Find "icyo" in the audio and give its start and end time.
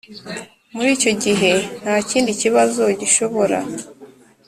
0.97-1.11